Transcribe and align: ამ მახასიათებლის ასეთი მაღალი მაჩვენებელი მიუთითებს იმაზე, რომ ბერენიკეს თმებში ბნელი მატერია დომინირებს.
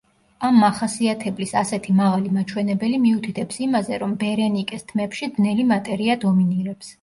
ამ 0.47 0.55
მახასიათებლის 0.59 1.51
ასეთი 1.59 1.93
მაღალი 1.99 2.31
მაჩვენებელი 2.37 2.97
მიუთითებს 3.03 3.61
იმაზე, 3.67 4.01
რომ 4.05 4.17
ბერენიკეს 4.25 4.89
თმებში 4.93 5.31
ბნელი 5.37 5.69
მატერია 5.75 6.19
დომინირებს. 6.27 6.85